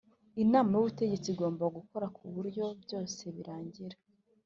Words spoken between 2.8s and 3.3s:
byose